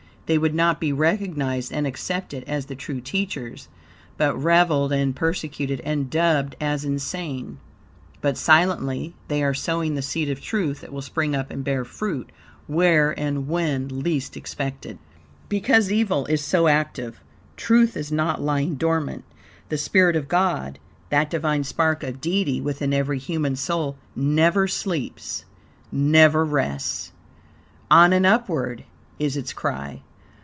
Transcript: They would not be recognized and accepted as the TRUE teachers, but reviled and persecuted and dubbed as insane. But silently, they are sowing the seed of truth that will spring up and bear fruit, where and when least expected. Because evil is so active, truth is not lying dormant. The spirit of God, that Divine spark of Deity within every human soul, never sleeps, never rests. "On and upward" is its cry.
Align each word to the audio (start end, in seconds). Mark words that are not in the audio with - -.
They 0.27 0.37
would 0.37 0.55
not 0.55 0.79
be 0.79 0.93
recognized 0.93 1.73
and 1.73 1.85
accepted 1.85 2.45
as 2.47 2.67
the 2.67 2.75
TRUE 2.75 3.01
teachers, 3.01 3.67
but 4.15 4.33
reviled 4.33 4.93
and 4.93 5.13
persecuted 5.13 5.81
and 5.81 6.09
dubbed 6.09 6.55
as 6.61 6.85
insane. 6.85 7.57
But 8.21 8.37
silently, 8.37 9.13
they 9.27 9.43
are 9.43 9.53
sowing 9.53 9.95
the 9.95 10.01
seed 10.01 10.29
of 10.29 10.39
truth 10.39 10.79
that 10.79 10.93
will 10.93 11.01
spring 11.01 11.35
up 11.35 11.51
and 11.51 11.65
bear 11.65 11.83
fruit, 11.83 12.31
where 12.65 13.11
and 13.19 13.49
when 13.49 13.89
least 14.01 14.37
expected. 14.37 14.97
Because 15.49 15.91
evil 15.91 16.25
is 16.27 16.41
so 16.41 16.69
active, 16.69 17.19
truth 17.57 17.97
is 17.97 18.09
not 18.09 18.41
lying 18.41 18.75
dormant. 18.75 19.25
The 19.67 19.77
spirit 19.77 20.15
of 20.15 20.29
God, 20.29 20.79
that 21.09 21.29
Divine 21.29 21.65
spark 21.65 22.03
of 22.03 22.21
Deity 22.21 22.61
within 22.61 22.93
every 22.93 23.19
human 23.19 23.57
soul, 23.57 23.97
never 24.15 24.65
sleeps, 24.65 25.43
never 25.91 26.45
rests. 26.45 27.11
"On 27.89 28.13
and 28.13 28.25
upward" 28.25 28.85
is 29.19 29.35
its 29.35 29.51
cry. 29.51 30.03